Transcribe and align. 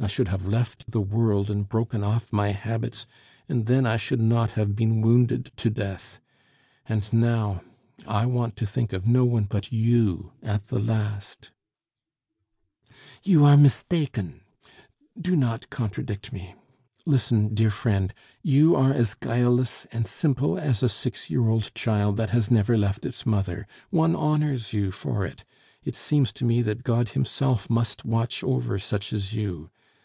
I 0.00 0.06
should 0.06 0.28
have 0.28 0.46
left 0.46 0.88
the 0.88 1.00
world 1.00 1.50
and 1.50 1.68
broken 1.68 2.04
off 2.04 2.32
my 2.32 2.50
habits, 2.52 3.08
and 3.48 3.66
then 3.66 3.84
I 3.84 3.96
should 3.96 4.20
not 4.20 4.52
have 4.52 4.76
been 4.76 5.00
wounded 5.00 5.50
to 5.56 5.70
death. 5.70 6.20
And 6.88 7.12
now, 7.12 7.62
I 8.06 8.24
want 8.24 8.54
to 8.58 8.64
think 8.66 8.92
of 8.92 9.08
no 9.08 9.24
one 9.24 9.42
but 9.50 9.72
you 9.72 10.30
at 10.40 10.68
the 10.68 10.78
last" 10.78 11.50
"You 13.24 13.44
are 13.44 13.56
missdaken" 13.56 14.42
"Do 15.20 15.34
not 15.34 15.68
contradict 15.68 16.32
me 16.32 16.54
listen, 17.04 17.52
dear 17.52 17.72
friend.... 17.72 18.14
You 18.40 18.76
are 18.76 18.92
as 18.92 19.14
guileless 19.14 19.84
and 19.86 20.06
simple 20.06 20.56
as 20.60 20.80
a 20.80 20.88
six 20.88 21.28
year 21.28 21.48
old 21.48 21.74
child 21.74 22.16
that 22.18 22.30
has 22.30 22.52
never 22.52 22.78
left 22.78 23.04
its 23.04 23.26
mother; 23.26 23.66
one 23.90 24.14
honors 24.14 24.72
you 24.72 24.92
for 24.92 25.26
it 25.26 25.44
it 25.82 25.96
seems 25.96 26.32
to 26.34 26.44
me 26.44 26.62
that 26.62 26.84
God 26.84 27.08
Himself 27.10 27.68
must 27.68 28.04
watch 28.04 28.44
over 28.44 28.78
such 28.78 29.12
as 29.12 29.32
you. 29.34 29.70